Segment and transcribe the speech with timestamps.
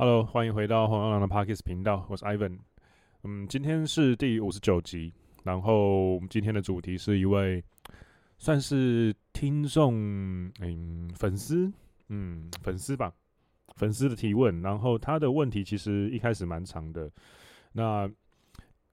[0.00, 2.60] Hello，欢迎回到黄耀郎的 Parkes 频道，我是 Ivan。
[3.24, 7.60] 嗯，今天是第五十九集，然后我们今天的主题是一位
[8.38, 9.96] 算是听众，
[10.60, 11.68] 嗯，粉丝，
[12.10, 13.12] 嗯，粉丝吧，
[13.74, 14.62] 粉丝的提问。
[14.62, 17.10] 然后他的问题其实一开始蛮长的。
[17.72, 18.08] 那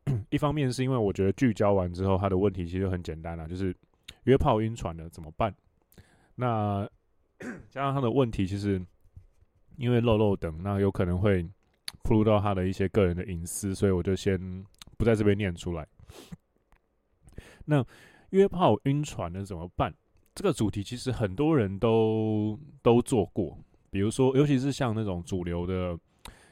[0.31, 3.75] 一方面是因为我觉得聚焦完之后，他的问题其实很简单啊，就是
[4.23, 5.53] 约炮晕船了怎么办？
[6.33, 6.89] 那
[7.69, 8.83] 加上他的问题其实。
[9.77, 11.47] 因为漏漏等，那有可能会
[12.03, 14.65] 铺露到他的一些个人的隐私，所以我就先
[14.97, 15.87] 不在这边念出来。
[17.65, 17.85] 那
[18.29, 19.93] 约炮晕船了怎么办？
[20.33, 23.57] 这个主题其实很多人都都做过，
[23.89, 25.97] 比如说，尤其是像那种主流的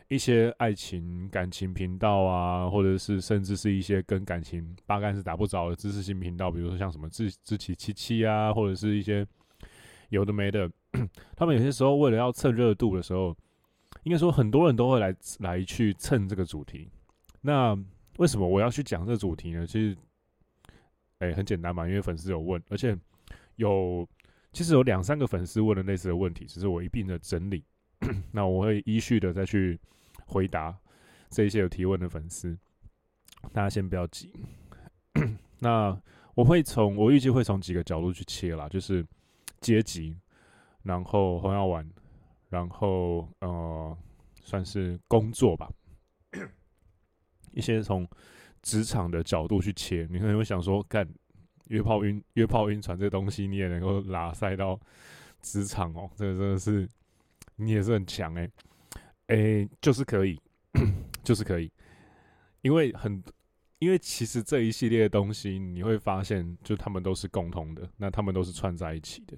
[0.08, 9.28] 一些爱情感情频道啊，或者是甚至是一些跟感情八竿子打不着的知识性频道，比如说像什么志志祺七七啊，或者是一些
[10.13, 10.70] 有的没的。
[11.35, 13.35] 他们有些时候为了要蹭热度的时候，
[14.03, 16.88] 应该说很多人都会来来去蹭这个主题。
[17.42, 17.78] 那
[18.17, 19.66] 为什么我要去讲这个主题呢？
[19.66, 19.97] 其实，
[21.17, 22.95] 哎、很简单嘛，因为粉丝有问，而且
[23.55, 24.08] 有
[24.52, 27.64] 其实有两三个粉丝问了类似的问题，只是我一并的整理。
[28.31, 29.80] 那我会依序的再去
[30.25, 30.77] 回答
[31.30, 32.55] 这一些有提问的粉丝。
[33.52, 34.31] 大家先不要急。
[35.59, 36.00] 那
[36.36, 39.05] 我会从我预计会从几个角度去切啦，就是
[39.64, 40.16] 阶级。
[40.86, 41.89] 然后红药丸，
[42.50, 43.97] 然后呃，
[44.42, 45.72] 算是工作吧，
[47.53, 48.05] 一些从
[48.61, 51.08] 职场的角度去切，你可能会想说，干
[51.67, 54.78] 约炮晕约炮晕船这东西，你也能够拉塞到
[55.42, 56.89] 职场哦，这个真的是
[57.55, 58.52] 你也是很强哎，
[59.27, 60.38] 哎，就是可以，
[61.23, 61.72] 就是可以，
[62.61, 63.23] 因为很，
[63.80, 69.38] 因为其实这一系列的东西，你会发现，就他们都是共同的，那他们都是串在一起的。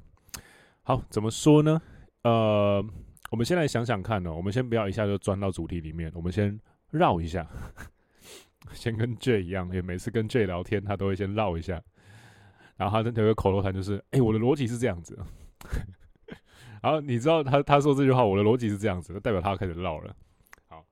[0.87, 1.81] 好，怎么说呢？
[2.21, 2.85] 呃，
[3.31, 6.59] 我们先来想想看呢、我们先不要一下就钻到主题里面，我们先
[6.91, 7.47] 绕一下，
[8.71, 11.81] 先跟 J 一样，也每次跟 J 聊天，他都会先绕一下。
[12.77, 15.17] 然后他有个口头禅，就是：“哎、我的逻辑是这样子。
[16.83, 20.15] ”然后你知道他他说这句话，我的逻辑是这样子，就代表他开始绕了。
[20.67, 20.85] 好，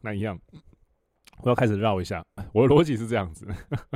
[0.00, 0.40] 那一样。
[1.42, 3.46] 我要开始绕一下， 我的逻辑是这样子。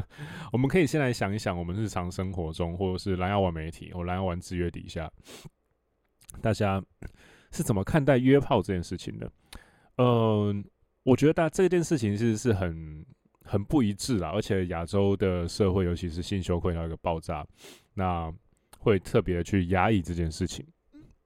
[0.53, 5.11] 我们可以先来想一想，我们日常生活中，或者是蓝药丸媒体或蓝药丸制约底下，
[6.43, 6.83] 大家
[7.53, 9.31] 是怎么看待约炮这件事情的？
[9.99, 10.65] 嗯，
[11.05, 13.07] 我觉得大这件事情其实是很
[13.45, 17.47] 很不一致啦，而且亚洲的社会，尤其是性羞愧到一个爆炸，
[17.95, 18.33] 那
[18.79, 20.67] 会特别去压抑这件事情。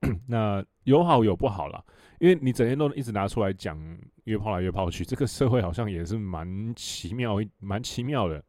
[0.26, 1.82] 那有好有不好啦，
[2.18, 3.78] 因为你整天都一直拿出来讲
[4.24, 8.42] 约炮来约炮去，这个社会好像也是蛮奇妙，蛮奇妙的。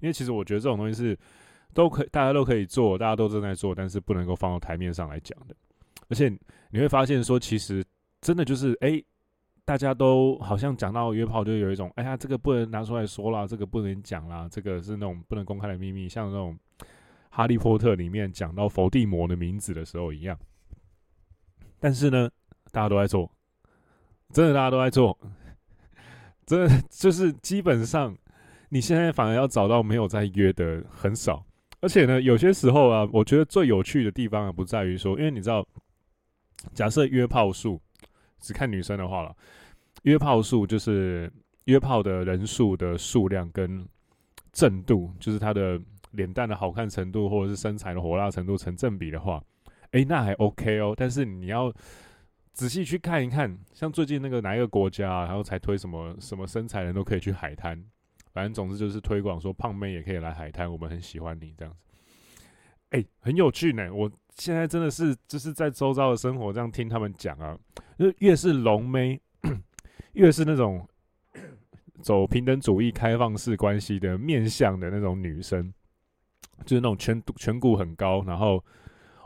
[0.00, 1.18] 因为其实我觉得这种东西是
[1.74, 5.54] 都可以，大家都可以做，大家都正在做，但是不能够放到台面上来讲的。
[6.08, 6.28] 而且
[6.70, 7.84] 你会发现说，其实
[8.20, 9.02] 真的就是，哎、
[9.64, 16.58] 大家都好像讲到约炮，就有一种，哎呀，这个不能拿出来说啦，这个不能讲啦，这个是那种不能公开的秘密，像那种
[17.30, 20.38] 哈利波特里面讲到伏地魔的名字的时候一样。
[21.78, 22.30] 但是呢，
[22.72, 23.30] 大家都在做，
[24.32, 25.18] 真的大家都在做，
[26.46, 28.16] 真的就是基本上，
[28.68, 31.44] 你现在反而要找到没有在约的很少，
[31.80, 35.66] 而且呢，有些时候啊，我觉得最有趣的地方啊，不在于说，因为你知道，
[36.72, 37.80] 假设约炮数
[38.40, 39.34] 只看女生的话了，
[40.02, 41.30] 约炮数就是
[41.64, 43.86] 约炮的人数的数量跟
[44.52, 45.80] 正度，就是他的
[46.12, 49.42] 脸蛋的好看程度或者是身材的火辣程度成正比的话。
[49.92, 51.72] 诶、那还 OK 哦，但是你要
[52.52, 57.84] 仔细去看一看，像最近那个哪一个国家，然后才推什么什么身材人都可以去海滩，
[58.32, 61.80] 反正总之就是推广说胖妹也可以来海滩，我们很喜欢你这样子。
[62.90, 67.58] 诶、欸，很有趣呢，我现在真的是就是在周遭的生活这样听他们讲啊，
[67.98, 69.20] 就越是龙妹，
[70.14, 70.88] 越是那种
[72.00, 75.74] 走平等主义、开放式关系的面向的那种女生，
[76.64, 78.64] 就是那种颧颧骨很高，然后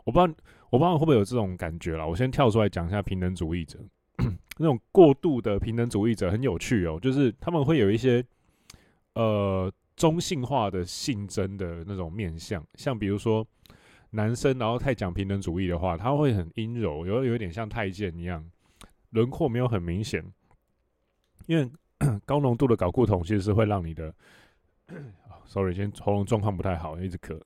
[0.04, 0.34] 我不知道。
[0.70, 2.06] 我不知道会不会有这种感觉啦。
[2.06, 3.78] 我先跳出来讲一下平等主义者，
[4.56, 8.24] 那种过度的平等主义者很有趣哦，就是他们会有一些
[9.15, 13.47] 呃中性化的性征的那种面相，像比如说
[14.10, 18.48] 男生，然后太讲平等主义的话，他会很阴柔，有有点像太监一样，
[19.10, 20.24] 轮廓没有很明显，
[21.47, 21.71] 因为
[22.24, 24.15] 高浓度的睾固酮其实是会让你的，
[25.47, 27.41] sorry，今天喉咙状况不太好，一直咳。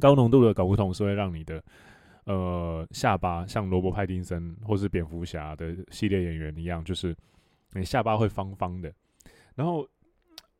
[0.00, 1.62] 高浓度的睾固酮是会让你的
[2.24, 7.16] 呃下巴像罗伯·派丁森或是蝙蝠侠的系列演员一样，就是
[7.72, 8.92] 你下巴会方方的，
[9.54, 9.88] 然后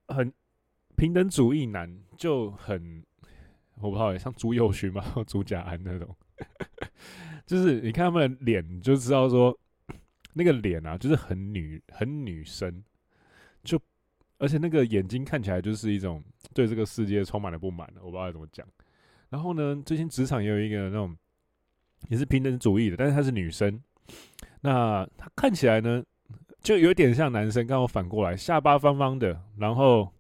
[0.09, 0.33] 很
[0.97, 3.05] 平等主义男就很
[3.81, 6.17] 我不知道，像朱宥勋嘛，朱家安那种，
[7.47, 9.57] 就是你看他们的脸，就知道说
[10.33, 12.83] 那个脸啊，就是很女很女生，
[13.63, 13.81] 就
[14.39, 16.23] 而且那个眼睛看起来就是一种
[16.53, 18.67] 对这个世界充满了不满的，我不知道该怎么讲。
[19.31, 21.17] 然后呢，最近职场也有一个那种
[22.09, 23.83] 也是平等主义的，但是她是女生，
[24.63, 26.03] 那她看起来呢
[26.61, 30.11] 就有点像男生，刚好反过来，下巴方方的，然后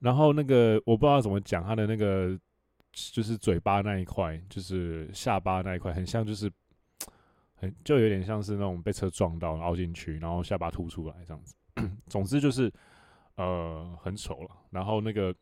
[0.00, 2.38] 然后那个我不知道怎么讲，她的那个
[2.92, 6.50] 就是嘴巴那一块，就是下巴那一块，很像就是
[7.54, 11.54] 很就有点像是那种被车撞到凹进去，然后下巴凸出来这样子。
[12.08, 12.72] 总之就是
[13.36, 15.32] 呃很丑了，然后那个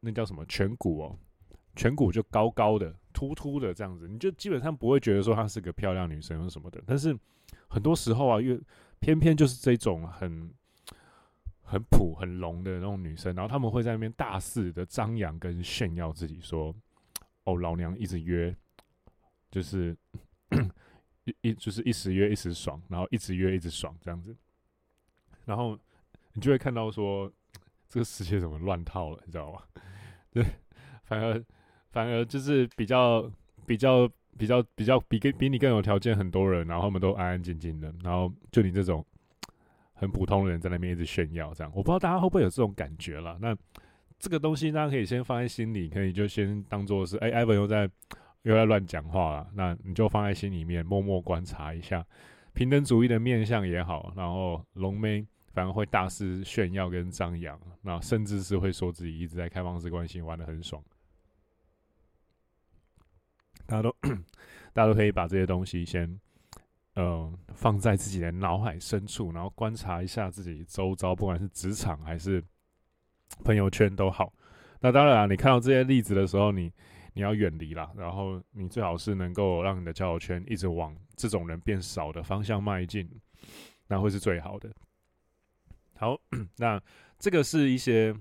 [0.00, 1.18] 那叫什么颧骨哦。
[1.74, 6.82] 颧骨就高高的、凸凸的这样子，你就基本上不会觉得说她是个漂亮女生或什么的。
[6.86, 7.16] 但是
[7.68, 8.58] 很多时候啊，越
[9.00, 10.52] 偏偏就是这种很
[11.62, 16.74] 很普、很浓的那种女生，然后他们会在那边大肆的张扬跟炫耀自己，说
[17.44, 18.54] ：“哦，老娘一直约，
[19.50, 19.96] 就是
[21.24, 24.36] 一一就是一时约一时爽，然后一直约一直爽这样子。”
[25.44, 25.78] 然后
[26.34, 27.30] 你就会看到说，
[27.88, 29.62] 这个世界怎么乱套了，你知道吗？
[30.30, 30.44] 对，
[31.02, 31.44] 反而。
[31.94, 33.30] 反而就是比较
[33.64, 39.06] 比较比较比较比跟比你更有条件很多人，然后他们都安安静静的，然后就你这种
[39.92, 43.38] 很普通的人在那边一直炫耀，这样我不知道大家会不会有这种感觉了。
[43.40, 43.56] 那
[44.18, 47.88] 这个东西大家可以先放在心里，可以就先当做是，哎、欸，Ivan 又在
[48.42, 52.04] 又在乱讲话了，那你就放在心里面，默默观察一下
[52.54, 60.82] 平等主义的面相也好，然后龙妹反而会大肆炫耀跟张扬，那甚至是会说自己一直在开放式关系玩的很爽。
[63.74, 63.96] 大家都，
[64.72, 66.20] 大家都可以把这些东西先，
[66.94, 72.42] 呃，放在自己的脑海深处，然后观察一下自己周遭，不管是职场还是
[73.42, 74.32] 朋友圈都好。
[74.78, 76.72] 那当然，你看到这些例子的时候，你
[77.14, 83.10] 你要远离啦，然后你最好是能够让你的交友圈一直往这种人变少的方向迈进，
[83.88, 84.70] 那会是最好的。
[85.96, 86.16] 好，
[86.58, 86.80] 那
[87.18, 88.12] 这个是一些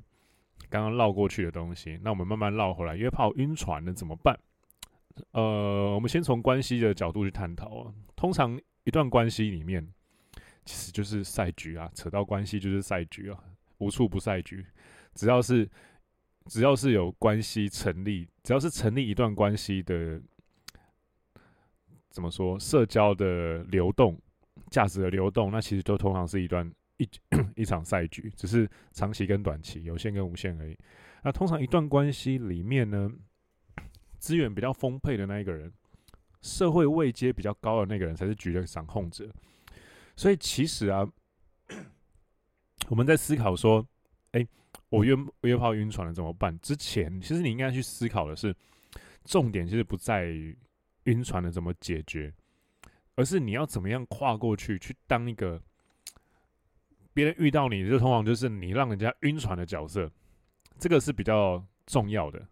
[0.67, 2.95] 刚刚绕过去的东西，那我们慢慢绕回来。
[2.95, 4.35] 约炮晕船了怎么办？
[5.31, 7.93] 呃，我们先从关系的角度去探讨啊。
[8.15, 9.87] 通常一段关系里面，
[10.65, 13.37] 其实就是赛局啊，扯到关系就是赛局啊，
[13.77, 14.65] 无处不赛局。
[15.13, 15.69] 只要是
[16.47, 20.19] 只要是有关系成立，只要是成立一段关系的，
[22.09, 22.59] 怎么说？
[22.59, 24.19] 社交的流动，
[24.71, 27.07] 价值的流动，那其实都通常是一段一
[27.55, 30.77] 一场赛局，只是长期跟短期，有限跟无限而已。
[31.23, 33.11] 那通常一段关系里面呢？
[34.23, 35.69] 资源比较丰沛的那一个人，
[36.41, 39.29] 社会位阶比较高的那个人才是局的掌控者。
[40.15, 41.05] 所以其实啊，
[42.87, 43.85] 我们在思考说，
[44.31, 44.47] 哎、欸，
[44.87, 46.57] 我约约炮晕船了怎么办？
[46.61, 48.55] 之前其实你应该去思考的是，
[49.25, 50.57] 重点其实不在于
[51.03, 52.33] 晕船的怎么解决，
[53.15, 55.61] 而是你要怎么样跨过去，去当一个
[57.13, 60.09] 别人遇到你就通常就是你让人家晕船的角色，
[60.79, 62.47] 这个是比较重要的。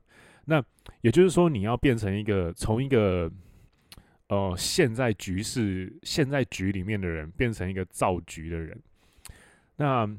[0.45, 0.63] 那
[1.01, 3.31] 也就是说，你要变成一个从一个
[4.27, 8.81] 呃陷在局势、陷在局里面的人，变成一个造局的人。
[9.75, 10.09] 那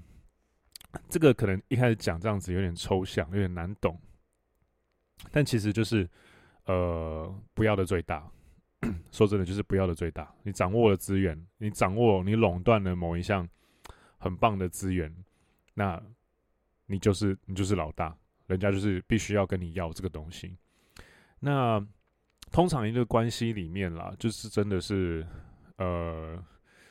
[1.09, 3.99] 这个可能一开始讲这样子有点抽象，有点难懂。
[5.31, 6.09] 但其实就是
[6.67, 8.31] 呃不要的最大。
[9.13, 10.35] 说真的，就是不要的最大。
[10.43, 13.49] 你掌握了资源，你掌握你垄断了某一项
[14.19, 15.15] 很棒的资源，
[15.75, 16.03] 那
[16.87, 18.17] 你就是你就是老大。
[18.53, 20.57] 人家就是必须要跟你要这个东西。
[21.41, 21.85] 那
[22.51, 25.27] 通常一个关系里面啦，就是真的是，
[25.79, 26.39] 呃，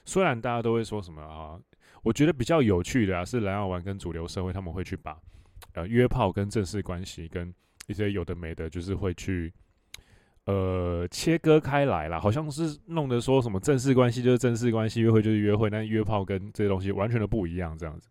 [0.05, 1.59] 虽然大家都会说什么啊，
[2.01, 5.15] 我觉得比较有趣的啊，是蓝药丸跟主流社会他们会去把
[5.73, 7.53] 呃约炮跟正式关系跟
[7.87, 9.53] 一些有的没的，就是会去
[10.45, 18.09] 呃切割开来啦，好像是弄得说什么正式关系就是正式关系，约会就是约会，但约炮跟这些东西完全都不一样这样子。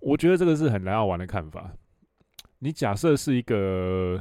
[0.00, 1.72] 我觉得这个是很蓝药丸的看法。
[2.60, 4.20] 你假设是一个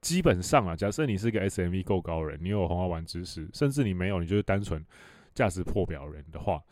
[0.00, 4.84] 基本上啊，假设你是一个 SMV 够高人，你有红花丸知识，甚至你没有，你就是单纯
[5.34, 6.62] 价值破表人的话，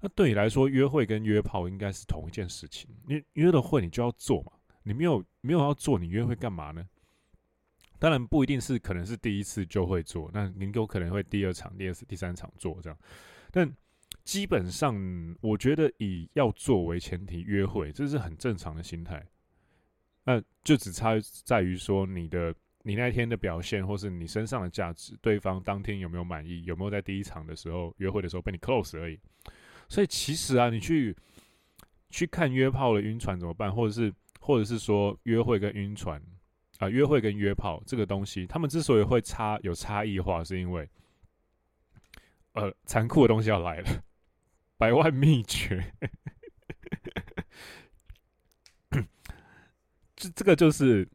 [0.00, 2.90] 那对你来说，约会跟约炮应该是同一件事情。
[3.06, 4.52] 你约了会，你就要做嘛。
[4.82, 6.84] 你没有没有要做，你约会干嘛呢？
[7.98, 12.98] 当然不一定是，可能是第一次就会做，那你有可能会第二场、第二次、第三场做这样。
[13.50, 13.72] 但
[14.22, 14.94] 基本上，
[15.40, 19.26] 我觉得以要做为前提约会，这是很正常的心态。
[20.26, 21.14] 那就只差
[21.44, 22.52] 在于说你的
[22.82, 29.18] 你那天的表现，或是你身上的价值，对方当天有没有满意，有没有在第一场的时候约会的时候被你 close 而已。
[29.88, 31.16] 所以其实啊，你去
[32.10, 36.20] 去看约炮的晕船怎么办，或者是或者是说约会跟晕船
[36.78, 40.88] 啊，约会跟约炮这个东西，他们之所以会差有差异化，是因为
[42.54, 44.02] 呃，残酷的东西要来了，
[44.76, 45.92] 百万秘诀。
[50.16, 51.06] 这这个就是，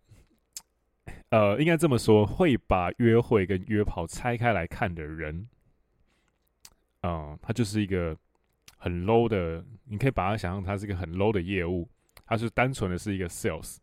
[1.29, 5.49] 呃，应该这么说，会把约会跟约炮拆开来看的人，
[7.01, 8.15] 嗯、他就是一个
[8.77, 11.89] 很 low 的，你可以把它想象，它是一个很 low 的业务，
[12.25, 13.77] 它是单纯的是一个 sales。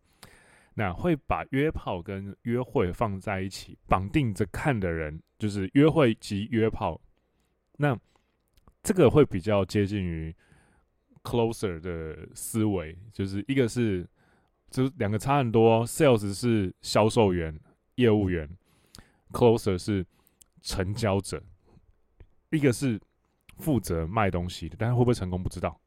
[0.75, 7.01] 那会把约炮跟约会放在一起绑定着看的人，就是约会及约炮。
[7.77, 7.99] 那
[8.85, 10.33] 这个会比较接近于
[11.25, 14.09] closer 的思维，就是一个是，
[14.71, 15.87] 就两个差很多。
[15.87, 17.59] Sales 是销售员、
[17.97, 18.49] 业务员
[19.31, 20.07] ，closer 是
[20.63, 21.43] 成交者，
[22.51, 23.01] 一个是
[23.57, 25.81] 负责卖东西的，但是会不会成功不知道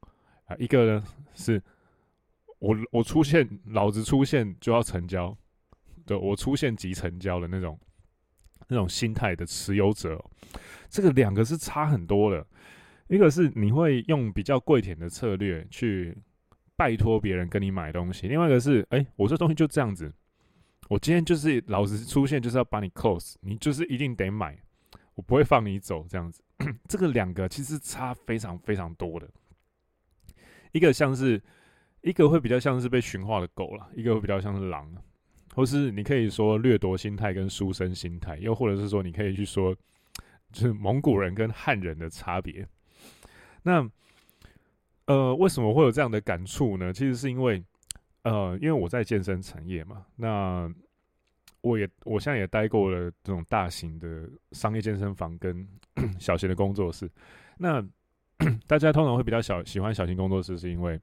[0.44, 0.56] 啊。
[0.58, 1.62] 一个呢是。
[2.64, 5.36] 我我出现，老子出现就要成交，
[6.06, 7.76] 对，我出现即成交的那种
[8.68, 10.24] 那种心态的持有者，
[10.88, 12.46] 这个两个是差很多的。
[13.08, 16.16] 一个是你会用比较跪舔的策略去
[16.82, 20.12] 拜托别人跟你买东西，另外一个是，哎，我这东西就这样子，
[20.88, 24.58] 我今天就是老子出现就是要把你 close，你就是一定得买，
[25.14, 26.42] 我不会放你走这样子。
[26.88, 29.30] 这个两个其实差非常非常多的，
[30.72, 31.40] 一个像是。
[32.04, 34.92] 一个会比较像是被驯化的狗了，一个会比较像是狼，
[35.54, 39.72] 或是你可以说掠夺心态跟书生心态，又或者是说你可以去说，
[40.50, 42.66] 就是蒙古人跟汉人的差别。
[43.62, 43.88] 那
[45.12, 46.90] 呃，为什么会有这样的感触呢？
[46.90, 47.62] 其实是因为
[48.22, 50.72] 呃，因为我在健身产业嘛，那
[51.60, 55.68] 我也我现在也待过了这种大型的商业健身房跟
[56.18, 57.10] 小型的工作室。
[57.58, 57.86] 那
[58.66, 60.98] 大家通常会比较小喜欢小型工作室，是因为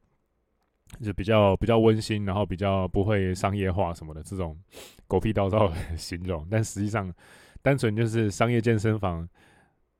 [1.03, 4.57] 就比较比较温馨，然后比较不会商业化什么的这种
[5.07, 7.13] 狗屁倒灶 形容，但实际上
[7.61, 9.29] 单纯就是商业健身房，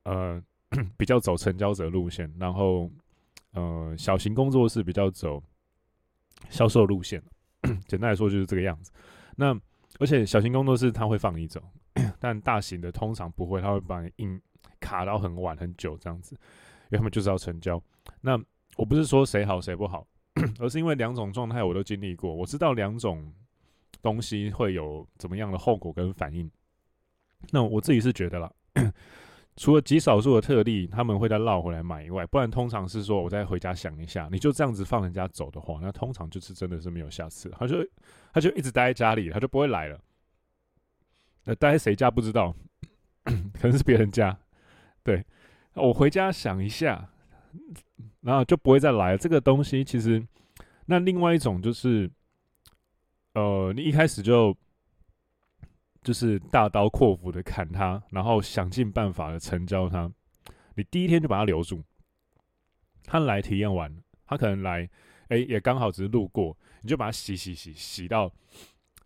[0.06, 0.42] 呃，
[0.98, 2.90] 比较走成交者路线，然后
[3.54, 5.42] 呃，小型工作室比较走
[6.50, 7.22] 销售路线。
[7.88, 8.92] 简单来说就是这个样子。
[9.36, 9.54] 那
[10.00, 11.62] 而且小型工作室他会放你走，
[12.20, 14.42] 但大型的通常不会，他会把你硬
[14.80, 17.82] 卡到很晚很久这样子，因为他们就是要成交。
[18.22, 18.40] 那
[18.78, 20.08] 我不是说谁好谁不好。
[20.60, 23.34] 而是因为两种状态我都经历过，我知道两种
[24.02, 26.50] 东西会有怎么样的后果跟反应。
[27.50, 28.54] 那我自己是觉得啦，
[29.60, 37.86] 除了极少数的特例他们会再绕回来买以外，不然通常是说我再回家想一下，你就这样子放人家走的话，那通常就是真的是没有下次，他就
[38.32, 40.00] 他就一直待在家里，他就不会来了。
[41.44, 42.56] 那待在谁家不知道，
[43.26, 44.38] 可能是别人家。
[45.04, 45.26] 对，
[45.74, 47.10] 我回家想一下。
[48.22, 49.18] 然后就不会再来了。
[49.18, 50.26] 这个东西其实，
[50.86, 52.10] 那另外一种就是，
[53.34, 54.56] 呃，你一开始就
[56.02, 60.12] 就是大刀阔斧的砍他，然后想尽办法的成交他。
[60.76, 61.84] 你第一天就把他留住，
[63.04, 64.90] 他来体验完，他可能来，
[65.28, 68.32] 哎，也刚好只是路过，你就把他洗洗洗洗到，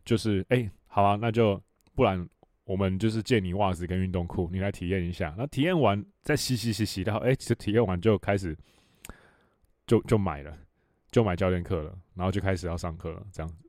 [0.06, 1.62] 就是哎，好啊，那就
[1.96, 2.28] 不然
[2.66, 5.34] 我们就是借你袜子跟运动裤，你来体验一下。
[5.38, 8.58] 那体验完再洗洗洗洗到，哎，其实体验完就开始。
[9.86, 10.58] 就就买了，
[11.12, 13.22] 就买教练课了，然后就开始要上课了。
[13.34, 13.63] 这样子，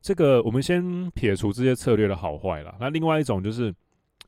[0.00, 2.74] 这个我们先撇除这些策略的好坏了。
[2.80, 3.74] 那另外一种就是，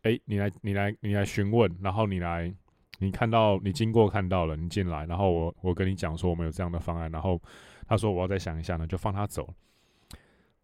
[0.03, 2.53] 哎，你来，你来，你来询问，然后你来，
[2.99, 7.41] 你看到，你经过看到了，你进来，然后我我跟你讲说我们有这样的方案，然后
[7.87, 9.49] 他说我要再想一下呢，就放他走。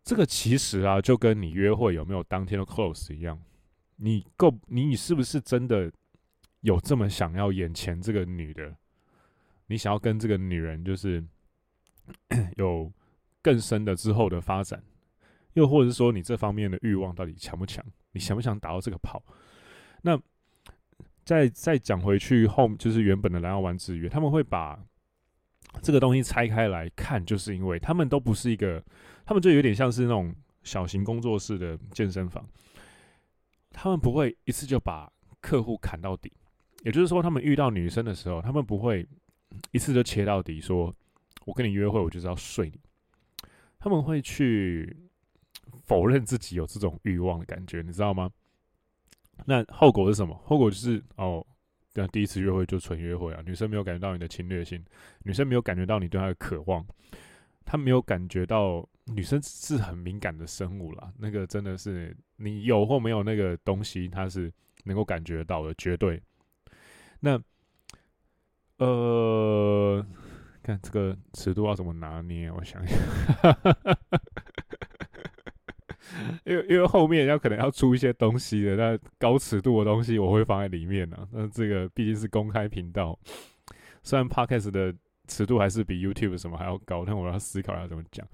[0.04, 3.38] 这个其实啊，就跟你约会有没有当天的 close 一样，
[3.96, 5.90] 你够，你你是不是真的
[6.60, 8.74] 有这么想要眼前这个女的？
[9.66, 11.22] 你想要跟这个女人就是
[12.56, 12.90] 有
[13.42, 14.82] 更深的之后的发展，
[15.54, 17.84] 又或者是说你这方面的欲望到底强不强？
[18.12, 19.22] 你想不想打到这个炮？
[20.02, 20.20] 那
[21.24, 24.78] 再再讲回去后，就是原本的蓝药丸之约，他们会把
[25.82, 28.82] 这个东西拆开来看，就是因为他们都不是一个，
[29.24, 32.48] 他们就有点像是那种小型工作室的健身房，
[33.70, 36.32] 他们不会一次就把客户砍到底，
[36.84, 39.06] 也就是说，他们遇到女生的时候，他们不会。
[39.72, 40.94] 一次就切到底，说
[41.46, 42.78] 我跟你约会，我就是要睡你。
[43.78, 44.94] 他们会去
[45.88, 48.30] 否认自己有这种欲望的感觉，你知道吗？
[49.46, 50.38] 那后果是什么？
[50.44, 51.44] 后果就是哦，
[51.94, 54.84] 那第一次约会就纯约会啊，女生没有感觉到你的侵略性，
[55.24, 56.86] 女生没有感觉到你对她的渴望，
[57.64, 61.10] 她没有感觉到女生是很敏感的生物啦。
[61.16, 64.52] 那个真的是你有或没有那个东西，她是
[64.84, 66.22] 能够感觉到的，绝对。
[67.18, 67.40] 那。
[68.78, 70.06] 呃，
[70.62, 72.48] 看这个尺度要怎么拿捏？
[72.48, 72.96] 我想一下，
[76.48, 83.18] 因为因为后面要可能要出一些东西的，那高尺度的东西我会放在里面呢、那这个毕竟是公开频道，
[84.02, 84.94] 虽然 Podcast 的
[85.26, 88.26] 尺度还是比 YouTube 什么还要高，但我要思考要怎么讲。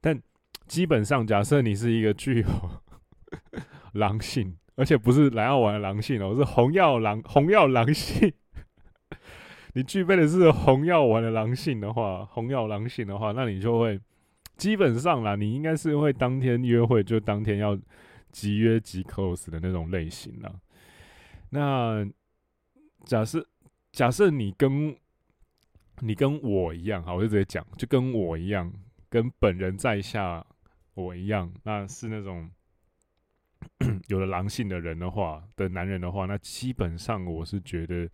[0.00, 0.18] 但
[0.66, 2.46] 基本上，假设你是一个具有
[3.92, 8.32] 狼性，而且不是蓝药丸的狼性哦，是红药狼红药狼性。
[9.74, 14.00] 你具备的是红药丸的狼性的话，红药狼性的话，那你就会
[14.56, 17.78] 基本上啦，你应该是会当天约会就当天要
[18.30, 20.52] 即约即 close 的那种类型啦。
[21.50, 22.06] 那
[23.04, 23.46] 假设
[23.92, 24.96] 假设你跟
[26.00, 28.72] 你跟我一样，好，我就直接讲，就跟我一样，
[29.08, 30.44] 跟本人在下。
[30.94, 32.50] 我一样，那是那种
[34.08, 38.08] 有了狼性的人的话，的男人的话，那基本上我是觉得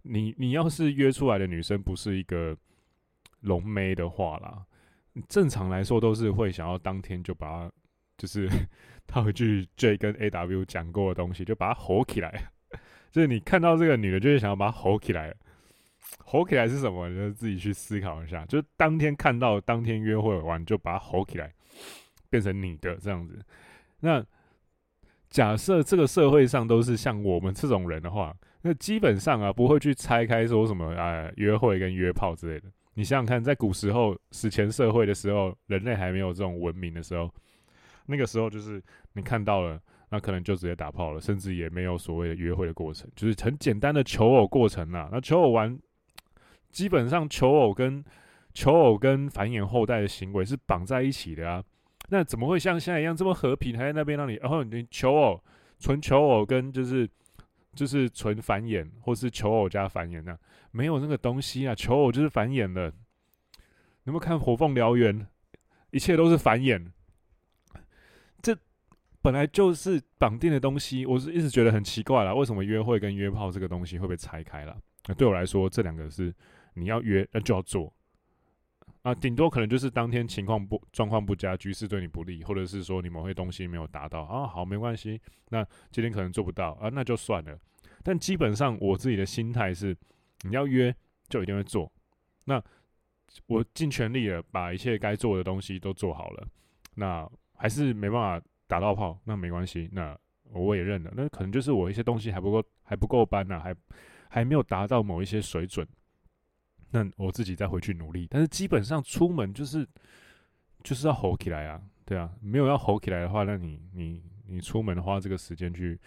[0.00, 2.56] 你，你你要是约出来的女生不是一个
[3.40, 4.64] 龙妹的话啦，
[5.28, 7.72] 正常来说都是会想要当天就把她，
[8.16, 8.48] 就是
[9.06, 12.50] 套一句 J 跟 AW 讲过的东西，就把它吼起来。
[13.10, 15.34] 就是你看到这个女的，就是想要把她吼起来。
[16.18, 17.08] 吼起来是什么？
[17.08, 18.44] 你就自己去思考一下。
[18.46, 21.52] 就是当天看到，当天约会完就把她吼起来。
[22.28, 23.38] 变成你的这样子，
[24.00, 24.24] 那
[25.28, 32.70] 假设这个社会上都是像我们这种人的话，那基本上啊不会去拆开说什么啊约会跟约炮之类的。
[32.94, 37.30] 你想想看，在古时候史前社会的时候，人类还没有这种文明的时候，
[38.06, 38.82] 那个时候就是
[39.14, 39.80] 你看到了，
[40.10, 45.08] 那可能就直接打炮了，甚至也没有所谓的约会的过程，就是很简单的求偶过程啊。
[45.10, 45.78] 那求偶完，
[46.70, 48.04] 基本上求偶跟
[48.52, 51.64] 求偶跟繁衍后代的行为是绑在一起的啊。
[52.10, 53.74] 那怎么会像现在一样这么和平？
[53.78, 55.42] 还在那边让你，然后你求偶，
[55.78, 57.08] 纯求偶跟就是
[57.74, 60.38] 就是纯繁衍，或是求偶加繁衍呢？
[60.70, 61.74] 没有那个东西啊！
[61.74, 62.92] 求偶就是繁衍了。
[64.04, 65.20] 有没有看《火凤燎原》？
[65.90, 66.90] 一切都是繁衍。
[68.40, 68.56] 这
[69.20, 72.34] 本来就是绑定的东西，我是一直觉得很奇怪啦。
[72.34, 74.76] 为什么约会跟约炮这个东西会被拆开了？
[75.06, 76.34] 那对我来说，这两个是
[76.74, 77.92] 你要约，那就要做。
[79.02, 87.58] 啊，顶多可能就是当天情况不状况不佳，局势对你不利，或者是说你某些东西没有达到啊，好，没关系，那今天可能做不到啊，那就算了。
[88.02, 89.96] 但基本上我自己的心态是，
[90.42, 90.94] 你要约
[91.28, 91.90] 就一定会做。
[92.44, 92.62] 那
[93.46, 96.46] 我尽全力了，把一切该做的东西都做好了，
[96.94, 100.18] 那还是没办法打到炮，那没关系，那
[100.52, 101.12] 我也认了。
[101.16, 103.74] 那可能就是我一些东西还不够，还不够班呢，还
[104.28, 105.86] 还没有达到某一些水准。
[106.90, 109.86] 那我自己再回去努力，但是基本上出门就是
[110.82, 115.98] 就是要吼起来啊，对啊，没有要吼起来的话，那你你你出门花这个时间去，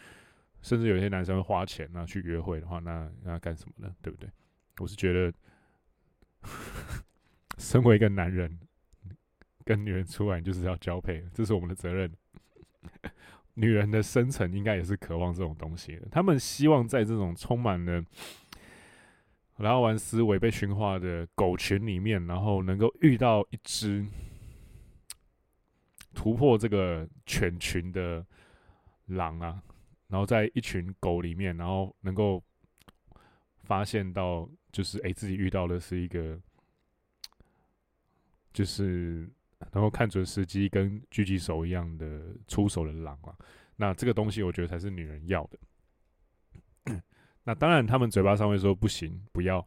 [0.66, 3.96] 甚至有些男生会花钱啊去约会的话，那那干什么呢？
[4.02, 4.28] 对不对？
[4.80, 5.32] 我是觉得，
[7.60, 8.60] 身为一个男人，
[9.64, 12.12] 跟女人出来就是要交配，这是我们的责任。
[13.54, 18.04] 女人的深层应该也是渴望这种东西的，他们希望在这种充满了。
[19.58, 24.04] 然后玩思维被驯化的狗群里面，然后能够遇到一只
[26.16, 28.26] 突破这个犬群的
[29.06, 29.62] 狼啊，
[30.08, 32.44] 然后在一群狗里面，然后能够
[33.64, 36.40] 发现到，就是哎，自己遇到的是一个，
[38.54, 39.30] 就是
[39.72, 43.36] 能够看准时机跟狙击手一样的出手的狼啊，
[43.76, 45.60] 那这个东西我觉得才是女人要的。
[47.44, 49.66] 那当然，他们嘴巴上会说不行，不要。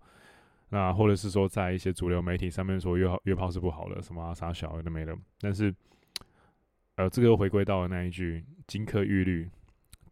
[0.71, 5.17] 那或者是说，在一些主流媒体上面说约约炮是不好的，什么啥小的没了。
[5.41, 5.75] 但是，
[6.97, 9.49] 呃，这个又回归到了那一句“金科玉律，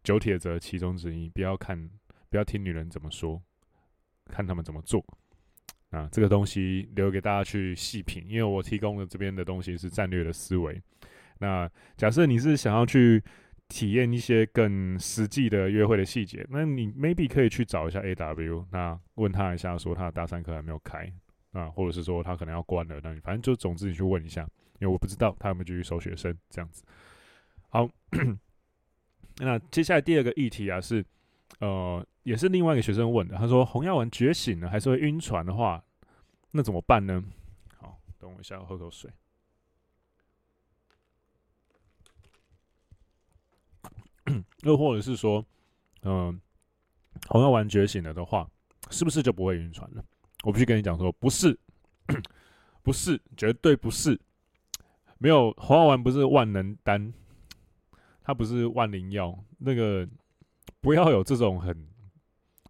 [0.07, 1.89] 九铁则其中之一”，不要看，
[2.29, 3.41] 不要听女人怎么说，
[4.27, 5.03] 看他们怎么做。
[5.89, 10.81] 啊，这个东西留给大家去细品，因为我提供的这边的东西是战略的思维。
[11.39, 13.21] 那假设你是想要去。
[13.69, 21.11] 体验一些更实际的约会的细节，那你 maybe 可以去找一下 AW，那问他一下，说他的大三课还没有开
[21.51, 24.43] 啊，或者是说他可能要关了，那你反正就总之你去问一下，
[24.79, 26.81] 因为我不知道他有没有继续收学生这样子。
[27.67, 27.89] 好，
[29.37, 31.05] 那接下来第二个议题啊是，
[31.59, 35.83] 呃，也是另外一个学生问的，他说红药丸觉醒了还是会晕船的话，
[36.51, 37.23] 那怎么办呢？
[37.77, 39.11] 好，等我一下，我喝口水。
[44.63, 45.45] 又或者是说，
[46.01, 46.35] 嗯、呃，
[47.27, 48.49] 红药丸觉醒了的话，
[48.89, 50.03] 是不是就不会晕船了？
[50.43, 51.57] 我必须跟你讲说，不是，
[52.83, 54.19] 不是，绝对不是。
[55.17, 57.13] 没有红药丸不是万能丹，
[58.27, 59.33] 它不是万灵药。
[59.57, 60.05] 那个
[60.81, 61.87] 不要有这种很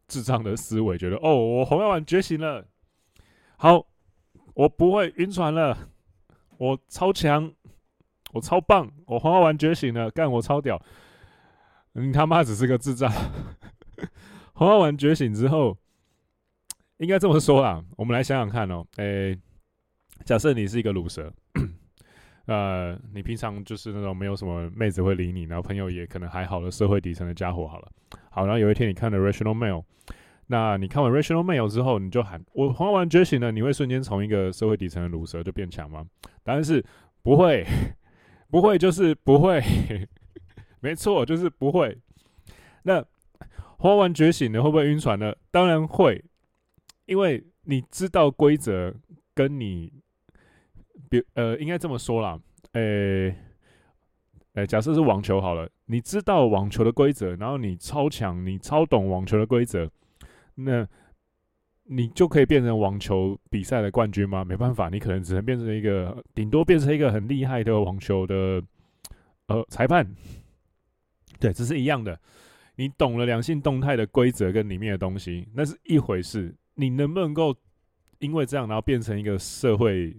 [0.08, 2.64] 智障的思维，觉得哦，我红药丸觉醒了，
[3.58, 3.88] 好，
[4.54, 5.76] 我不会晕船了，
[6.60, 7.52] 我超强，
[8.34, 10.80] 我超棒，我红药丸觉醒了，干我超屌。
[11.94, 13.12] 你他妈只是个智障。
[14.54, 15.76] 红药丸觉醒之后，
[16.98, 17.84] 应该这么说啦。
[17.96, 19.36] 我们来想想看哦，诶、
[20.24, 21.34] 假设你是一个鲁蛇，
[22.48, 27.68] 呃，你平常就是那种没有什么妹子会理你，然后朋友也可能还好的社会底层的家伙。
[27.68, 27.92] 好了，
[28.30, 29.84] 好，然后有一天你看了 Rational Mail
[30.48, 36.06] 那你看完 Rational Mail 之后，你就喊我花完觉醒了，你会瞬间从一个社会底层的鲁蛇就变强吗？
[36.42, 36.84] 答案是
[37.22, 37.66] 不会，
[38.50, 39.62] 不会就是不会，
[40.80, 41.98] 没错，就是不会。
[42.84, 43.04] 那
[43.78, 45.36] 花完觉醒了会不会晕船呢？
[45.52, 46.24] 当然会，
[47.08, 48.96] 因为你知道规则，
[49.36, 49.92] 跟你，
[51.10, 52.40] 比呃，应该这么说啦，
[52.74, 53.36] 诶、
[54.54, 59.90] 诶、假设是网球好了，你知道网球的规则，然后你超强，你超懂网球的规则，
[60.56, 60.88] 那
[61.84, 64.44] 你就可以变成网球比赛的冠军吗？
[64.44, 68.62] 没办法，你可能只能变成一个，顶多变成一个很厉害的网球的
[69.48, 70.06] 呃裁判。
[71.40, 72.20] 对，这是一样的。
[72.76, 76.54] 你懂了两性动态的规则跟里面的东西，那是一回事。
[76.76, 77.56] 你能不能够
[78.20, 80.16] 因为这样，然后变成一个社会，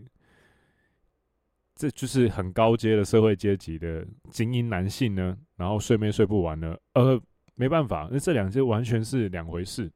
[1.79, 5.39] 这就是很高阶的社会阶级的精英男性呢？
[5.57, 6.77] 然后睡眠睡不完呢？
[6.95, 7.21] 呃，
[7.55, 9.89] 没办法，那这两件完全是两回事。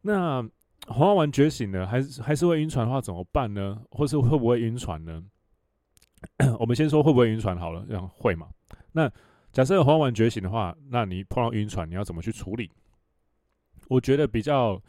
[0.00, 0.42] 那
[0.88, 3.80] 红药丸觉醒了，还是还是会晕船的话怎么办呢？
[3.92, 5.22] 或是会不会晕船呢？
[6.58, 8.48] 我们先说会不会晕船好了，这样会嘛？
[8.90, 9.08] 那
[9.52, 12.68] 假设红药丸觉醒的话，那你碰到晕船，你要怎么去处理？
[13.88, 14.82] 我觉得比较，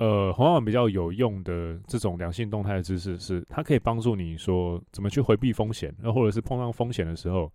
[0.00, 7.52] 呃，红药丸比较有用的这种良性动态的知识是，它可以帮助你说怎么去回避风险，那或者是碰到风险的时候，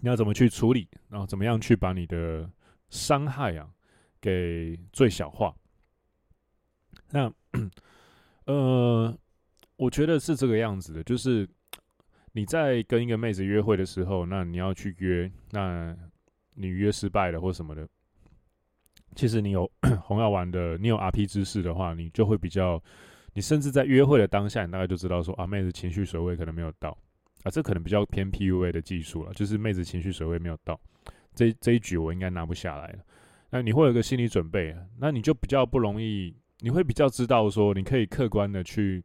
[0.00, 2.50] 你要怎么去处理，然后怎么样去把你的
[2.88, 3.68] 伤害啊
[4.20, 5.54] 给最小化。
[7.10, 7.30] 那，
[8.46, 9.14] 呃，
[9.76, 11.48] 我觉得是这个样子的，就是。
[12.32, 15.96] 你在跟一个妹子约会的时候，那你要去约，那
[16.52, 17.88] 你约失败了或什么的，
[19.16, 19.68] 其实你有
[20.04, 22.80] 红药丸的，你有 RP 知识的话，你就会比较，
[23.34, 26.96] 你甚至在约会的当下，你大概就知道说啊，妹子情绪水位可能没有到
[27.42, 30.78] 啊，这可能比较偏 PUA 的技术了，就是妹子情绪水位没有到，
[31.34, 32.98] 这这一局我应该拿不下来了。
[33.50, 39.02] 那你会有个心理准备，那你就比较不容易，你会比较知道说，你可以客观的去。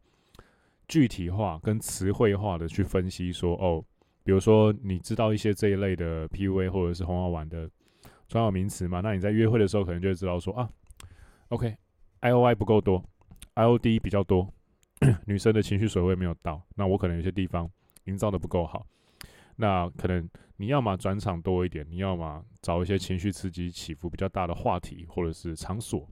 [0.87, 3.81] 具体化跟词汇化的去分析说哦，
[4.25, 7.69] 比如说你知道一些这一类的 PUA 或者是红药丸的
[8.31, 9.01] 专有名词嘛？
[9.01, 10.69] 那你在约会的时候可能就会知道说啊
[11.49, 13.03] ，OK，IOI 不够多
[13.55, 14.47] ，IOD 比较多，
[15.27, 17.69] 女生的情绪水位没有到，那我可能有些地方
[18.05, 18.87] 营造的不够好，
[19.57, 26.07] 那可能你要么转场多一点，你要么找一些情绪刺激起伏比较大的话题或者是场所。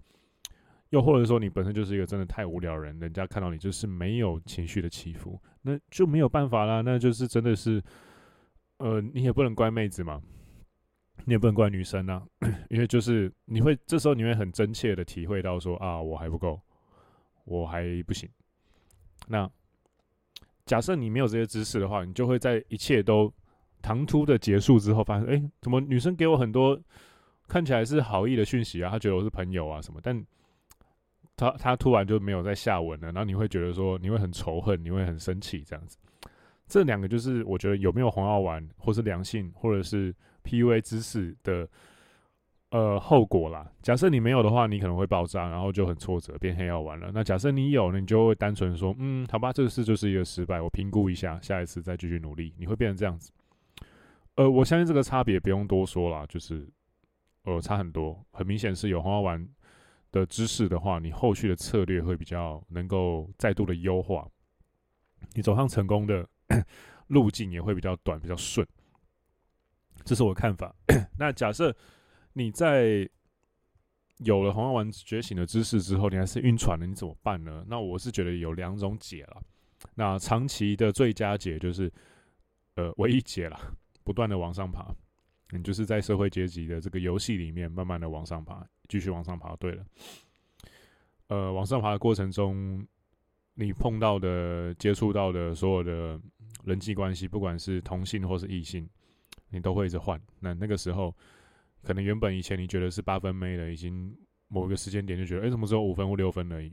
[0.90, 6.82] 又或者说你本身就是一个真的太无聊人，人家看到你就是没有情绪的起伏，那就没有办法啦。
[6.82, 7.82] 那就是真的是，
[8.80, 10.20] 呃，你也不能怪妹子嘛，
[11.26, 12.22] 你也不能怪女生啊，
[12.70, 16.60] 因为就是你会这时候你会很真切的体会到说啊，我还不够，
[17.46, 18.30] 我还不行。
[19.28, 19.50] 那
[20.66, 23.32] 假设你没有这些知识的话，你就会在一切都
[23.82, 26.80] 唐突的结束之后，发现哎、怎么女生给我很多
[27.48, 30.26] 看起来是好意的讯息啊，她觉得我是朋友啊什么，但。
[31.38, 35.98] 她她突然就没有再下文了，然后你会觉得说你会很仇恨，你会很生气这样子。
[36.70, 41.68] 这两个就是我觉得有没有红药丸，或是良性，或者是 PUA 知识的
[42.70, 43.70] 呃后果啦。
[43.82, 47.12] 假设你没有的话，你可能会爆炸，然后就很挫折，变黑药丸了。
[47.14, 52.54] 那假设你有呢，你就会单纯说，嗯，好吧，这个事就是一个失败，我评估一下，下一次再继续努力。
[52.58, 53.32] 你会变成这样子。
[54.36, 56.70] 呃，我相信这个差别不用多说啦，就是
[57.44, 59.50] 呃差很多，很明显是有红药丸。
[60.12, 64.28] 的知识的话，你后续的策略会比较能够再度的优化，
[65.36, 66.28] 你走上成功的
[67.08, 68.68] 路径也会比较短，比较顺。
[70.04, 70.76] 这是我的看法。
[71.18, 71.76] 那假设
[72.34, 73.10] 你在
[74.18, 77.64] 有了红药丸觉醒的知识之后，你还是晕船了，你怎么办呢？
[77.68, 79.42] 那我是觉得有两种解了。
[79.96, 81.92] 那长期的最佳解就是，
[82.76, 83.58] 呃，唯一解了，
[84.04, 84.94] 不断的往上爬。
[85.52, 89.56] 你就是在社会阶级的这个游戏里面，慢慢的往上爬，继续往上爬。
[89.56, 89.86] 对了，
[91.28, 92.86] 呃，往上爬的过程中，
[93.54, 96.20] 你碰到的、接触到的所有的
[96.70, 98.88] 人际关系，不管是同性或是异性，
[99.50, 100.22] 你都会一直换。
[100.40, 101.14] 那那个时候，
[101.84, 104.16] 可能原本以前你觉得是八分妹的，已经
[104.48, 106.72] 某一个时间点就觉得，哎、欸，怎么只有五分或六分而已？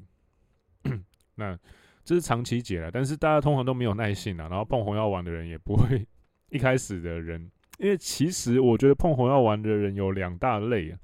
[1.34, 1.58] 那
[2.04, 4.48] 这是长期解了，但是大家通常都没有耐性啊。
[4.48, 6.06] 然后碰红药丸的人也不会
[6.50, 7.50] 一开始的人。
[7.78, 10.98] 因为其实我觉得碰红药丸的人有两大类啊，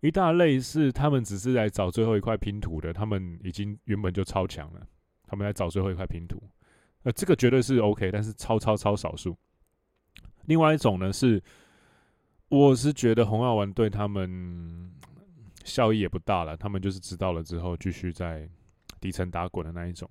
[0.00, 4.86] 一大类是他们只是来找最后一块拼图的，他们已经原本就超强了，
[5.26, 6.42] 他们来找最后一块拼图。
[7.06, 9.36] 呃，这个绝对是 OK，但是超超超少数。
[10.46, 11.40] 另外一种呢是，
[12.48, 14.90] 我是觉得红药丸对他们
[15.62, 18.48] 效益也不大了，他们就是知道了之后继续在
[19.00, 20.10] 底层打滚的那一种，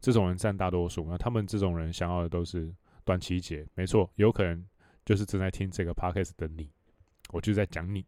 [0.00, 1.06] 这种人占大多数。
[1.08, 2.70] 那他们这种人想要的都是
[3.06, 4.62] 短期解，没错，有可能
[5.06, 6.70] 就是正在听这个 podcast 的你，
[7.30, 8.04] 我就在讲你。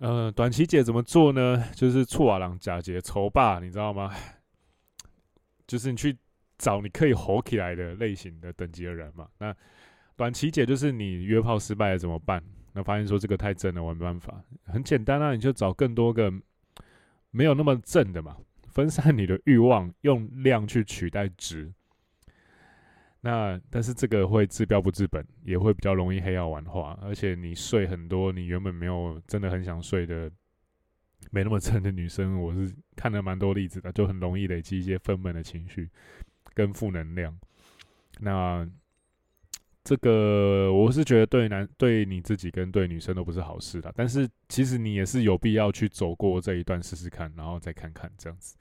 [0.00, 1.64] 呃，短期解怎么做呢？
[1.74, 4.14] 就是错啊，狼假节仇霸，你知道吗？
[5.66, 6.14] 就是你去
[6.60, 9.26] 找你可以活起来的类型的等级的人嘛。
[9.38, 9.56] 那
[10.14, 12.42] 短期解就是你约炮失败了怎么办？
[12.74, 14.44] 那发现说这个太正了，我没办法。
[14.66, 16.30] 很简单啊，你就找更多个
[17.30, 18.36] 没有那么正的嘛，
[18.68, 21.72] 分散你的欲望，用量去取代值。
[23.22, 30.30] 那但是这个会治标不治本，也会比较容易黑药丸化，而且你睡很多你原本没有真的很想睡的，
[31.30, 35.90] 没那么正的女生，我是看了蛮多例子的，就很容易累积一些愤懑的情绪
[36.60, 37.34] 跟负能量。
[38.18, 38.68] 那
[39.82, 48.58] 这个我是觉得对男对你自己跟对女生都不是好事的，但是其实你也是有必要去走过这一段试试看，然后再看看这样子。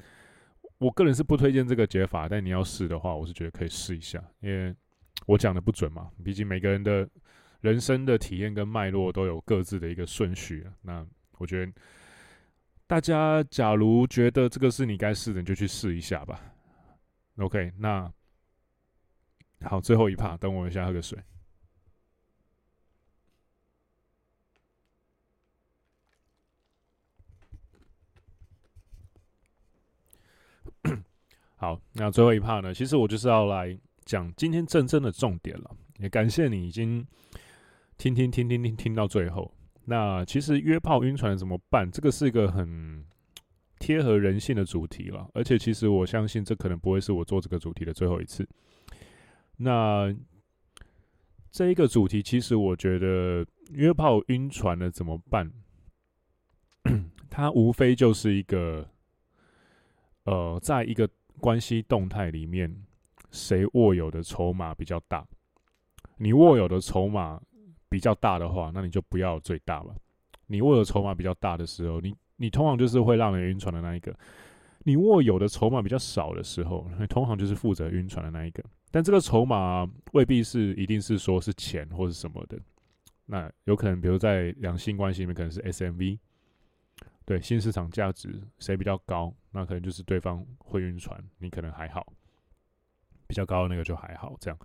[0.77, 4.73] 我个人是不推荐这个解法，但你要试的话，我是觉得可以试一下，因为
[5.25, 6.09] 我讲的不准嘛。
[6.23, 7.07] 毕竟每个人的
[7.59, 10.65] 人生的体验跟脉络都有各自的一个顺序。
[10.81, 11.05] 那
[11.37, 11.71] 我觉得
[12.87, 16.39] 大家假如觉得这个是你该试的，你就去试一下吧。
[17.39, 18.11] OK，那
[19.61, 21.17] 好，最后一趴，等我一下喝个水。
[31.55, 32.73] 好，那最后一趴呢？
[32.73, 35.75] 其实我就是要来讲今天真正的重点了。
[35.97, 37.05] 也感谢你已经
[37.97, 39.53] 听听听听听听到最后。
[39.85, 41.89] 那其实约炮晕船怎么办？
[41.89, 43.05] 这个是一个很
[43.89, 45.27] 贴合人性的主题了。
[45.33, 48.47] 而且其实我相信这可能不会是我做这个主题的最后一次。
[49.57, 50.15] 那
[51.49, 55.51] 这一个主题，其实我觉得约炮晕船了怎么办？
[57.31, 58.87] 它无非就是一个，
[60.25, 61.09] 呃，在一个。
[61.41, 62.69] 关系动态里面，
[63.31, 65.25] 谁握有的筹码比较大？
[66.17, 67.41] 你握有的筹码
[67.87, 69.95] 比较大的话，那你就不要最大了。
[70.47, 74.15] 你握有筹码比较大的时候，你你通常就是会让人晕船的那一个。
[74.85, 78.63] 你握有的筹码比较少的时候，你通常就是负责晕船的那一个。
[78.89, 82.57] 但这个筹码未必是一定是说是钱或是什么的，
[83.25, 86.17] 那有可能比如在两性关系里面，可能是 SMV。
[87.25, 92.11] 对，新市场价值谁比较高，那可能就是对方会晕船，你可能还好，
[93.27, 94.35] 比较高的那个就还好。
[94.39, 94.57] 这样，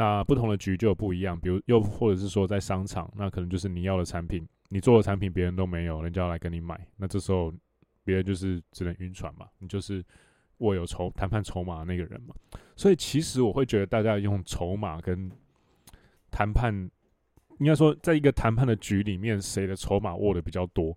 [0.00, 1.38] 那不同的局就有不一样。
[1.38, 7.52] 比如又或者是说在商场，那可能就是你要的产品，你做的产品别人都没有，人家要来跟你买，那这时候
[8.02, 10.02] 别人就是只能晕船嘛，你就是
[10.58, 12.34] 握有筹谈判筹码的那个人嘛。
[12.76, 15.30] 所以其实我会觉得大家用筹码跟
[16.30, 16.72] 谈判，
[17.58, 20.96] 应该说在一个谈判的局里面，谁的筹码握的比较多？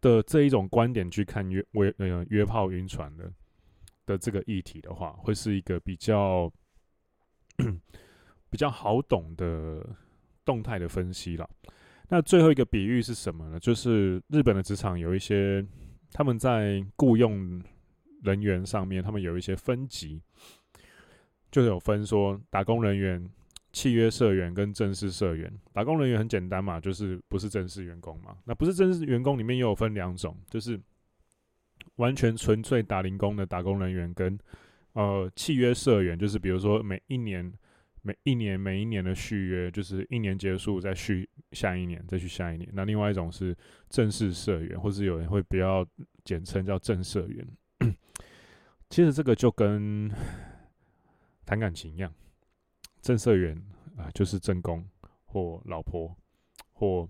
[0.00, 3.30] 的这一种观点去看约约呃约炮晕船的
[4.06, 6.50] 的这个议题的话，会是一个比较
[8.50, 9.84] 比较好懂的
[10.44, 11.48] 动态的分析了。
[12.08, 13.60] 那最后一个比喻是什么呢？
[13.60, 15.64] 就是日本的职场有一些
[16.12, 17.62] 他们在雇佣
[18.22, 20.20] 人员上面，他们有一些分级，
[21.50, 23.28] 就有分说打工人员。
[23.70, 28.34] 契约社员跟正式社员，打工人员很简单嘛，就是不是正式员工嘛。
[28.44, 30.80] 那不是正式员工里面又有分两种，就是
[31.96, 34.36] 完全纯粹打零工的打工人员跟
[34.94, 37.52] 呃契约社员，就是比如说每一年、
[38.08, 42.66] 每一年、每一年的续约，就是一年结束再续下一年，再续下一年。
[42.72, 43.54] 那另外一种是
[43.90, 45.86] 正式社员，或是有人会比较
[46.24, 47.46] 简称叫正社员。
[48.88, 50.10] 其实这个就跟
[51.44, 52.10] 谈感情一样。
[53.02, 53.54] 正社员
[53.98, 54.82] 啊、就是正宫
[55.26, 56.16] 或老婆，
[56.72, 57.06] 或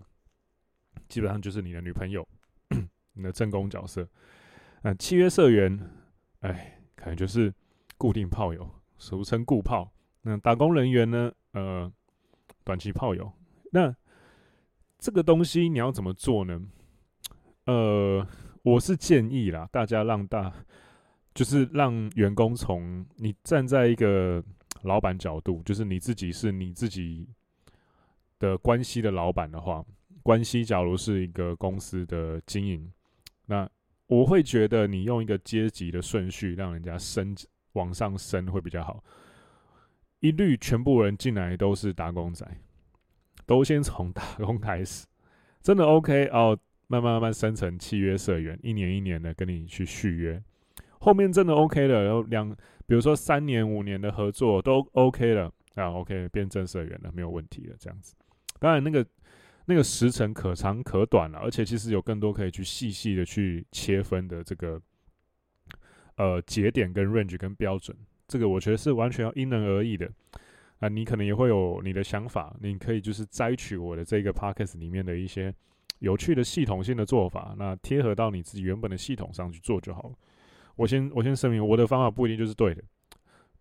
[1.08, 2.26] 基本上就是你的女朋友，
[3.14, 4.08] 你的正宫角色。
[4.82, 5.78] 那、契约社员，
[6.40, 7.54] 哎，可能就是
[7.96, 9.92] 固定炮友，俗称固炮。
[10.22, 11.92] 那打工人员呢，呃，
[12.64, 13.32] 短期炮友。
[13.72, 13.94] 那
[14.98, 16.60] 这个东西你要怎么做呢？
[17.66, 18.26] 呃，
[18.62, 20.52] 我是建议啦，大家让大，
[21.34, 24.42] 就是让员工从你站在一个。
[24.82, 27.28] 老板角度，就是你自己是你自己
[28.38, 29.84] 的关系的老板的话，
[30.22, 32.88] 关系假如是一个公司的经营，
[33.44, 33.68] 那
[34.06, 37.34] 我会觉得你用一个阶级的顺序，让人家升
[37.72, 39.02] 往上升会比较好。
[40.20, 42.46] 一律全部人进来都是打工仔，
[43.46, 45.06] 都先从打工开始，
[45.62, 50.42] 真的 OK 哦，慢慢慢慢升成契约社员，一年一年的跟你去续约，
[51.00, 52.56] 后面真的 OK 了，然后两。
[52.88, 58.14] 比如说三年、五年的合作都 OK 了啊，OK 变正社员了，没有问题了，这样子。
[58.58, 59.04] 当然，那个
[59.66, 64.80] 那个时程可长可短了，而且其实有更多可以去细细的去切分的这个
[66.16, 67.94] 呃节点跟 range 跟标准，
[68.28, 70.08] 这个我觉得是完全要因人而异的。
[70.78, 75.52] 啊，你可能也会有你的想法，你可以就是摘取我的这个 podcast 里面的一些
[75.98, 80.12] 有趣的系统性的做法，那贴合到你自己原本的系统上去做就好了。
[80.76, 82.84] 我先我先声明，我的方法不一定就是对的，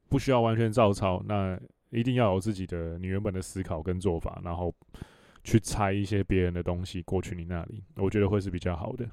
[0.10, 4.72] 不需要完全照抄，那一定要有自己的你原本的思考跟做法，然后
[5.44, 9.10] 去拆一些别人的东西过去你那里，我觉得会是比较好的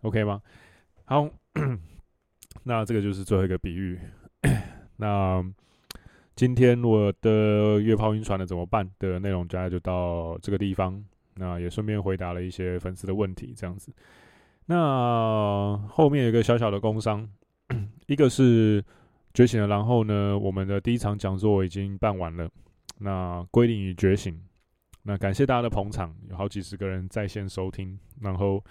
[0.00, 0.42] ，OK 吗？
[1.04, 1.30] 好，
[2.64, 3.96] 那这个就是最后一个比喻，
[4.96, 5.44] 那。
[6.34, 11.04] 今天我的月抛晕船了怎么办的内容，大概就到这个地方。
[11.34, 13.92] 那也顺便回答了一些粉丝的问题，这样子。
[14.64, 17.28] 那后面有个小小的工商，
[18.08, 18.82] 一个是
[19.34, 22.48] 觉醒了，然后呢，我们的第一场讲座已经办完了。
[22.98, 24.40] 那归零与觉醒，
[25.02, 28.64] 那感谢大家的捧场，有好几十个人在线收听，然后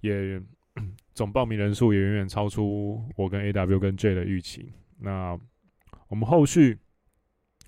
[0.00, 0.42] 也
[1.14, 4.72] 总报名人数也远远超出我跟 AW 跟 J 的预期。
[4.98, 5.38] 那
[6.08, 6.78] 我们后续。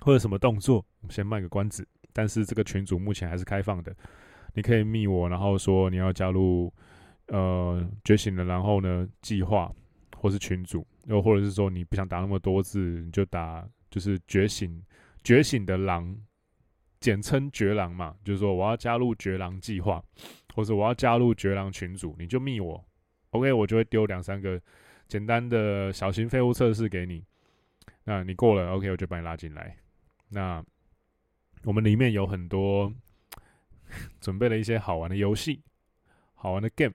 [0.02, 0.76] 会有什么动作？
[1.02, 1.86] 我们先卖个关子。
[2.14, 3.94] 但是这个群组目前还是开放的，
[4.54, 6.72] 你可以密我，然后说你要加入
[7.26, 9.70] 呃觉醒的，然后呢计划
[10.16, 14.82] 或是群组，又或者是说你不想打那么多字，你就打就是觉醒
[15.22, 16.16] 觉醒的狼，
[16.98, 20.02] 简称觉狼嘛，就是说我要加入觉狼计划，
[20.54, 22.82] 或者我要加入觉狼群组，你就密我
[23.32, 24.58] ，OK，我就会丢两三个
[25.10, 27.24] 简单的小型废物测试给你，
[28.04, 29.76] 那你过了，OK，我就把你拉进来。
[30.28, 30.64] 那
[31.64, 32.94] 我们里面有很多
[34.22, 35.60] 准备了一些好玩的游戏、
[36.34, 36.94] 好玩的 game，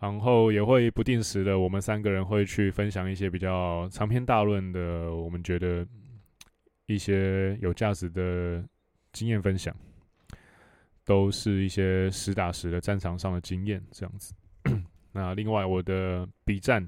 [0.00, 5.86] 然后也会不定时的，我们三个人会去分享一些比较长篇大论的，我们觉得
[6.86, 8.62] 一些有价值的
[9.12, 9.72] 经验分享，
[11.04, 14.34] 都是一些实打实的战场上的经验这样子。
[15.12, 16.84] 那另外，我的 B 站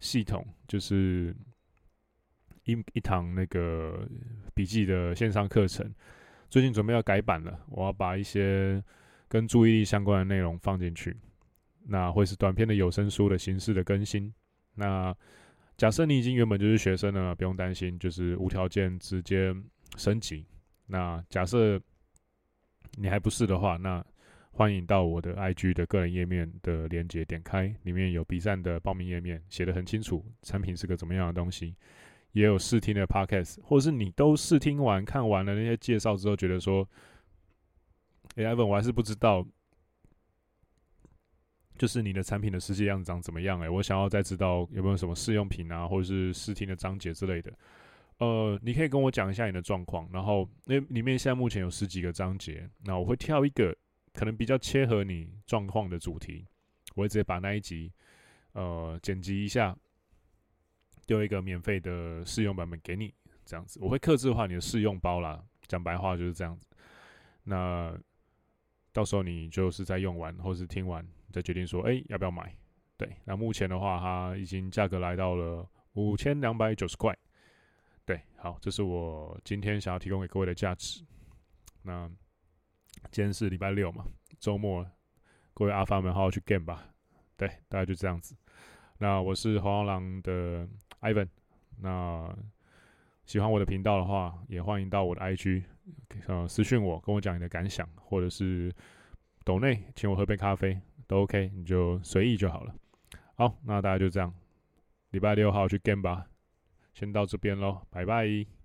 [0.00, 1.32] 系统就是。
[2.64, 4.06] 一一堂那个
[4.54, 5.92] 笔记的线上课程，
[6.50, 7.58] 最近准备要改版了。
[7.68, 8.80] 我要把一些
[9.28, 11.16] 跟注意力相关的内容放进去，
[11.86, 14.32] 那会是短篇的有声书的形式的更新。
[14.74, 15.12] 那
[15.78, 19.52] 假设你已经原本就是学生了，不用担心，就是无条件直接
[19.96, 20.46] 升级。
[20.86, 21.80] 那假设
[22.98, 24.04] 你还不是的话，那
[24.60, 31.74] 欢迎到我的 IG 的个人页面的链接点开，里面有 B 站的报名页面，写得很清楚，产品是个怎么样的东西。
[32.32, 36.86] 也有试听的 podcast，或者是你都试听完看完了那些介绍之后，觉得说，
[38.34, 39.46] 哎，Ivan，我还是不知道，
[41.78, 43.58] 就是你的产品的实际样子长怎么样？
[43.62, 47.50] 哎，我想要再知道有没有什么试用品啊，或者是试听的章节之类的。
[48.18, 53.74] 呃，你可以跟我讲一下你的状况，然后那里面现在目前有十几个章节，那我会挑一个
[54.12, 56.46] 可能比较切合你状况的主题，
[56.94, 57.92] 我会直接把那一集
[58.52, 59.76] 呃剪辑一下。
[61.06, 63.12] 丢一个免费的试用版本给你，
[63.44, 65.42] 这样子我会克制化你的试用包啦。
[65.66, 66.68] 讲白话就是这样子。
[67.42, 67.98] 那
[68.92, 72.54] 到时候你就是在用完或是听完再决定说，哎、要不要买？
[72.96, 77.16] 对，那目前的话，它已经价格来到了五千两百九十块。
[78.04, 81.04] 对，好，这是我今天想要提供给各位的价值。
[81.82, 82.08] 那
[83.10, 84.04] 今天是礼拜六嘛，
[84.38, 84.86] 周末，
[85.54, 86.86] 各位阿发们好好去 game 吧。
[87.36, 88.36] 对，大概就这样子。
[88.98, 90.68] 那我是黄狼的。
[91.02, 91.28] Ivan，
[91.78, 92.30] 那
[93.24, 95.62] 喜欢我的频道的话，也欢迎到我的 IG，
[96.26, 98.70] 呃，私讯我，跟我讲你的感想，或者是
[99.42, 102.74] 抖内请我喝杯咖啡都 OK，你就随意就好了。
[103.34, 104.30] 好，那大家就这样，
[105.12, 106.26] 礼拜六好好去 game 吧，
[106.92, 108.59] 先到这边喽，拜拜。